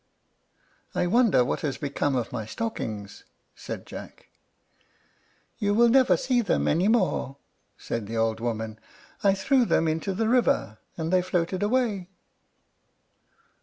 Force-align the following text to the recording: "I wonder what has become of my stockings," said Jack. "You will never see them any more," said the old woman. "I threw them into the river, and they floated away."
"I 0.95 1.05
wonder 1.05 1.45
what 1.45 1.61
has 1.61 1.77
become 1.77 2.15
of 2.15 2.31
my 2.31 2.47
stockings," 2.47 3.23
said 3.55 3.85
Jack. 3.85 4.29
"You 5.59 5.75
will 5.75 5.89
never 5.89 6.17
see 6.17 6.41
them 6.41 6.67
any 6.67 6.87
more," 6.87 7.37
said 7.77 8.07
the 8.07 8.17
old 8.17 8.39
woman. 8.39 8.79
"I 9.23 9.35
threw 9.35 9.63
them 9.63 9.87
into 9.87 10.15
the 10.15 10.27
river, 10.27 10.79
and 10.97 11.13
they 11.13 11.21
floated 11.21 11.61
away." 11.61 12.09